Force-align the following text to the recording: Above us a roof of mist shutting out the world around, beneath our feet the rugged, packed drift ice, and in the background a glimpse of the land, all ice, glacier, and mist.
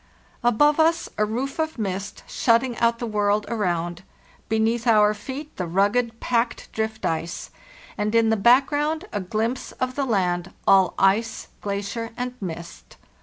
Above 0.43 0.79
us 0.79 1.07
a 1.19 1.23
roof 1.25 1.59
of 1.59 1.77
mist 1.77 2.23
shutting 2.27 2.75
out 2.79 2.97
the 2.97 3.05
world 3.05 3.45
around, 3.49 4.01
beneath 4.49 4.87
our 4.87 5.13
feet 5.13 5.55
the 5.57 5.67
rugged, 5.67 6.19
packed 6.19 6.71
drift 6.71 7.05
ice, 7.05 7.51
and 7.99 8.15
in 8.15 8.31
the 8.31 8.35
background 8.35 9.05
a 9.13 9.19
glimpse 9.21 9.73
of 9.73 9.93
the 9.93 10.03
land, 10.05 10.51
all 10.65 10.95
ice, 10.97 11.49
glacier, 11.61 12.09
and 12.17 12.33
mist. 12.41 12.97